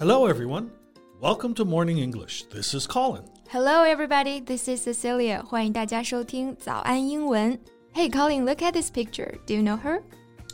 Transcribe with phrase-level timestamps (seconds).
[0.00, 0.70] Hello, everyone.
[1.20, 2.44] Welcome to Morning English.
[2.50, 3.24] This is Colin.
[3.48, 4.40] Hello, everybody.
[4.40, 5.42] This is Cecilia.
[5.44, 7.58] 欢迎大家收听早安英文。
[7.94, 9.38] Hey, Colin, look at this picture.
[9.46, 10.02] Do you know her?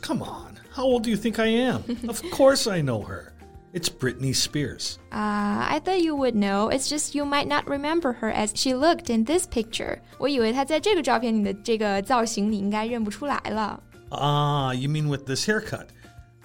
[0.01, 0.57] Come on.
[0.73, 1.83] How old do you think I am?
[2.07, 3.33] of course I know her.
[3.73, 4.99] It's Britney Spears.
[5.11, 6.69] Ah, uh, I thought you would know.
[6.69, 9.99] It's just you might not remember her as she looked in this picture.
[10.19, 13.81] 我以为她在这个照片里的这个造型你应该认不出来了。
[14.11, 15.87] Ah, you mean with this haircut?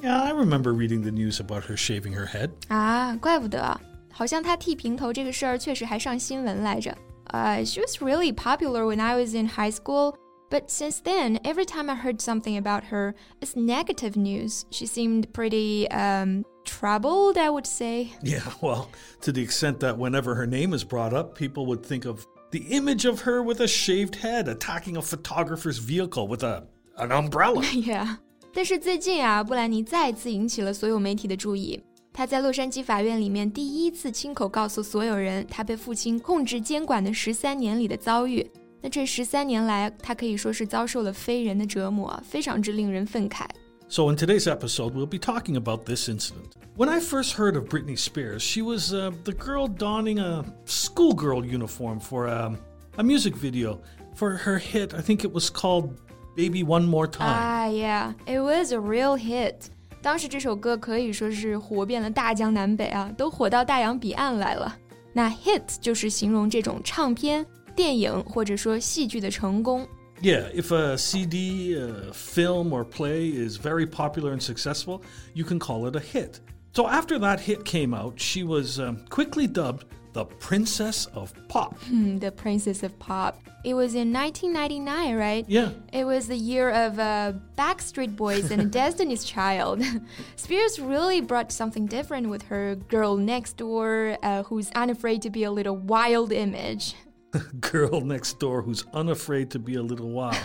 [0.03, 2.51] Yeah, I remember reading the news about her shaving her head.
[2.69, 3.81] 啊，怪不得。
[4.13, 6.97] 好像她剃平头这个事儿确实还上新闻来着。
[7.33, 10.15] Uh, she was really popular when I was in high school,
[10.51, 14.65] but since then, every time I heard something about her, it's negative news.
[14.71, 18.13] She seemed pretty um, troubled, I would say.
[18.23, 18.89] Yeah, well,
[19.21, 22.61] to the extent that whenever her name is brought up, people would think of the
[22.71, 26.65] image of her with a shaved head attacking a photographer's vehicle with a
[26.97, 27.63] an umbrella.
[27.73, 28.17] yeah.
[28.53, 31.81] 但是最近啊，布兰妮再次引起了所有媒体的注意。
[32.13, 38.45] 他在洛杉矶法院里面第一次亲口告诉所有人，他被父亲控制监管的十三年里的遭遇。
[38.81, 43.45] 那这十三年来，他可以说是遭受了非人的折磨，非常之令人愤慨。
[43.89, 46.53] So, in today's episode, we'll be talking about this incident.
[46.77, 51.45] When I first heard of Britney Spears, she was uh, the girl donning a schoolgirl
[51.45, 52.59] uniform for um,
[52.99, 53.81] a music video
[54.15, 54.93] for her hit.
[54.93, 55.99] I think it was called
[56.37, 57.29] Baby One More Time.
[57.29, 59.55] Ah, yeah, it was a real hit.
[60.01, 64.77] 当时这首歌可以说是火遍了大江南北啊，都火到大洋彼岸来了。
[65.13, 69.87] 那 hit 就是形容这种唱片、电影或者说戏剧的成功。
[70.23, 75.03] Yeah, if a CD, a film, or play is very popular and successful,
[75.35, 76.41] you can call it a hit.
[76.73, 81.79] So after that hit came out, she was um, quickly dubbed the Princess of Pop.
[81.85, 83.41] Hmm, the Princess of Pop.
[83.65, 85.45] It was in 1999, right?
[85.49, 85.71] Yeah.
[85.93, 89.83] It was the year of uh, Backstreet Boys and Destiny's Child.
[90.37, 95.45] Spears really brought something different with her girl next door, uh, who's unafraid to be
[95.45, 96.95] a little wild image.
[97.61, 100.37] Girl next door who's unafraid to be a little wild.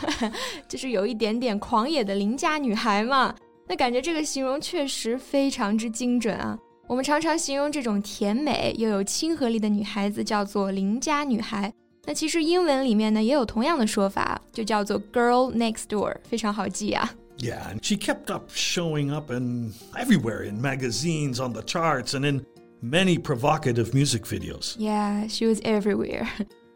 [0.67, 3.33] 就是有一点点狂野的邻家女孩嘛。
[3.67, 6.59] 那感觉这个形容确实非常之精准啊。
[6.88, 11.70] 我们常常形容这种甜美又有亲和力的女孩子叫做邻家女孩。
[12.06, 17.14] 那其实英文里面呢也有同样的说法，就叫做 girl next door，非常好记啊。
[17.36, 22.46] Yeah, and she kept up showing up in everywhere in magazines, on the charts, and in
[22.82, 24.74] many provocative music videos.
[24.78, 26.26] Yeah, she was everywhere.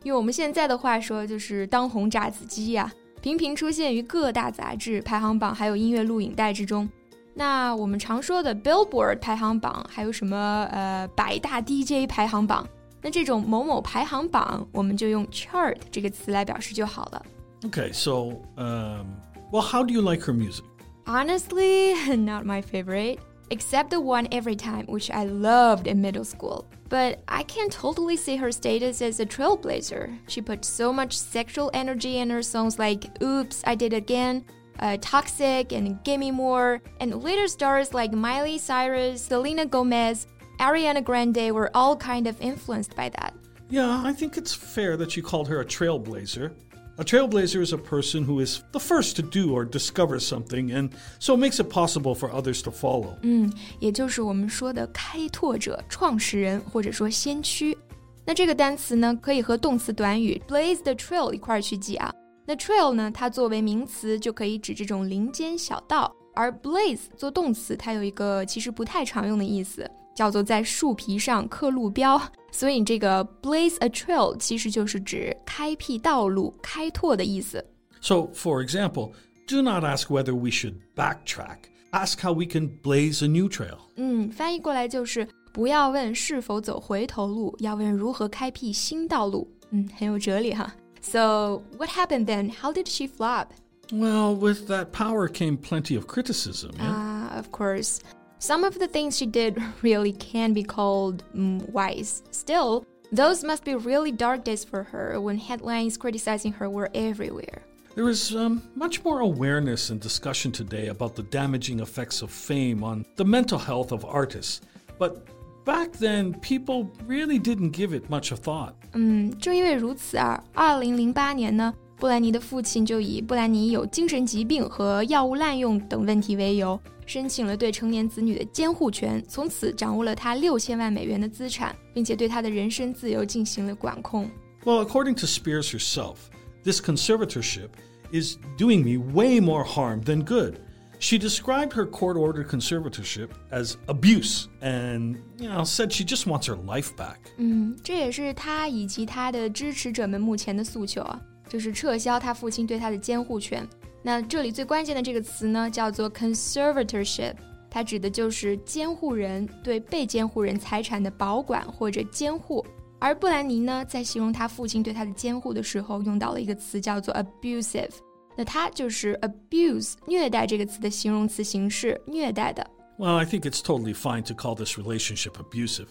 [0.05, 6.87] 用我们现在的话说，就是当红炸子鸡呀、啊，频频出现于各大杂志排行榜，还有音乐录影带之中。
[7.34, 12.68] 那我们常说的 Billboard 排行榜，还有什么呃百大 DJ 排行榜？
[13.02, 17.25] 那这种某某排行榜，我们就用 chart 这个词来表示就好了。
[17.62, 19.06] Okay, so um,
[19.52, 20.63] well, how do you like her music?
[21.06, 23.19] Honestly, not my favorite,
[23.50, 26.66] except the one every time, which I loved in middle school.
[26.90, 30.18] But I can totally see her status as a trailblazer.
[30.28, 34.44] She put so much sexual energy in her songs like Oops, I Did It Again
[34.80, 40.28] uh, Toxic and Gimme More, and later stars like Miley Cyrus, Selena Gomez,
[40.59, 43.34] Ariana Grande were all kind of influenced by that.
[43.69, 46.52] Yeah, I think it's fair that you called her a trailblazer.
[47.00, 50.90] A trailblazer is a person who is the first to do or discover something, and
[51.19, 53.18] so makes it possible for others to follow.
[53.22, 57.78] 嗯，也就是我们说的开拓者、创始人或者说先驱。
[58.25, 62.12] 那这个单词呢，可以和动词短语 blaze the trail 一块儿去记啊。
[62.46, 63.12] 那 trail 呢？
[63.12, 72.22] 它作为名词就可以指这种林间小道，而 blaze 做动词，它有一个其实不太常用的意思，叫做在树皮上刻路标。
[72.52, 77.63] 所以这个 blaze a trail 其实就是指开辟道路、开拓的意思。
[78.00, 79.12] So, for example,
[79.47, 81.58] do not ask whether we should backtrack.
[81.91, 83.78] Ask how we can blaze a new trail.
[83.97, 89.50] 嗯，翻译过来就是不要问是否走回头路，要问如何开辟新道路。
[89.72, 90.74] 嗯，很有哲理哈。
[91.03, 92.49] So, what happened then?
[92.49, 93.53] How did she flop?
[93.93, 96.72] Well, with that power came plenty of criticism.
[96.78, 96.83] Ah,
[97.28, 97.37] yeah?
[97.37, 98.01] uh, of course.
[98.39, 102.22] Some of the things she did really can be called mm, wise.
[102.31, 107.63] Still, those must be really dark days for her when headlines criticizing her were everywhere.
[107.95, 112.83] There is um, much more awareness and discussion today about the damaging effects of fame
[112.83, 114.63] on the mental health of artists.
[114.98, 115.27] But
[115.66, 118.73] Back then, people really didn't give it much of thought.
[118.94, 134.29] 嗯，正因为如此啊，二零零八年呢，布兰妮的父亲就以布兰妮有精神疾病和药物滥用等问题为由，申请了对成年子女的监护权，从此掌握了他六千万美元的资产，并且对他的人身自由进行了管控。
[134.64, 136.16] Well, according to Spears herself,
[136.64, 137.70] this conservatorship
[138.11, 140.55] is doing me way more harm than good.
[141.02, 146.47] She described her court ordered conservatorship as abuse and, you know, said she just wants
[146.47, 147.17] her life back.
[147.38, 153.67] 嗯，这也是她以及她的支持者们目前的诉求啊，就是撤销她父亲对她的监护权。
[154.02, 157.35] 那这里最关键的这个词呢，叫做 conservatorship，
[157.70, 162.66] 它指的就是监护人对被监护人财产的保管或者监护。
[162.97, 167.91] 而布兰妮呢，在形容他父亲对她的监护的时候，用到了一个词叫做 abusive。
[168.35, 172.66] 那它就是 abuse 虐待这个词的形容词形式，虐待的。
[172.99, 175.88] Well, I think it's totally fine to call this relationship abusive.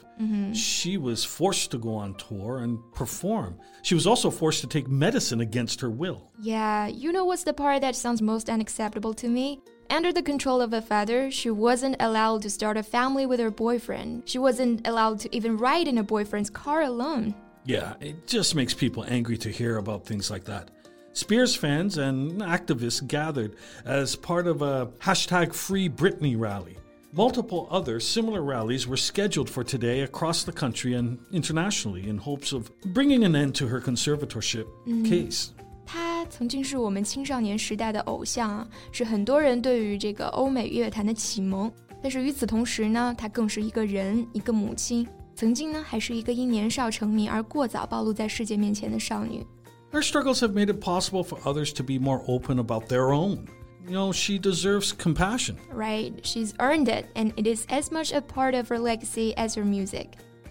[0.55, 3.59] She was forced to go on tour and perform.
[3.85, 6.33] She was also forced to take medicine against her will.
[6.43, 9.61] Yeah, you know what's the part that sounds most unacceptable to me?
[9.89, 13.53] Under the control of a father, she wasn't allowed to start a family with her
[13.53, 14.25] boyfriend.
[14.25, 17.37] She wasn't allowed to even ride in a boyfriend's car alone.
[17.65, 20.73] Yeah, it just makes people angry to hear about things like that.
[21.13, 23.57] Spears fans and activists gathered
[23.87, 26.77] as part of a hashtag Free Britney rally.
[27.13, 32.53] Multiple other similar rallies were scheduled for today across the country and internationally in hopes
[32.53, 34.67] of bringing an end to her conservatorship
[35.05, 35.49] case.
[35.87, 41.73] 他曾经是我们青少年时代的偶像啊，是很多人对于这个欧美乐坛的启蒙。
[42.03, 49.47] 但是与此同时呢，她更是一个人，一个母亲，曾经呢还是一个因年少成名而过早暴露在世界面前的少女。
[49.93, 53.49] Her struggles have made it possible for others to be more open about their own.
[53.87, 55.57] You know, she deserves compassion.
[55.73, 59.55] Right, she's earned it, and it is as much a part of her legacy as
[59.55, 60.09] her music.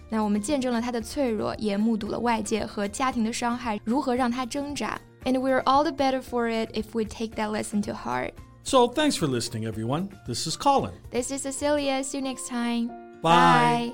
[0.08, 4.98] 那我们见证了她的脆弱，也目睹了外界和家庭的伤害如何让她挣扎。
[5.24, 8.32] And we're all the better for it if we take that lesson to heart.
[8.62, 10.10] So, thanks for listening, everyone.
[10.26, 10.92] This is Colin.
[11.10, 12.02] This is Cecilia.
[12.02, 12.88] See you next time.
[13.22, 13.92] Bye.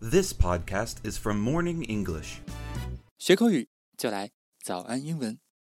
[0.00, 2.40] This podcast is from Morning English.
[3.18, 4.30] 学口语就来
[4.63, 5.39] 早安英文。